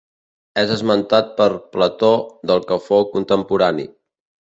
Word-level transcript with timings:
És 0.59 0.71
esmentat 0.75 1.29
per 1.41 1.47
Plató 1.75 2.09
del 2.53 2.65
que 2.71 2.79
fou 2.87 3.05
contemporani. 3.13 3.87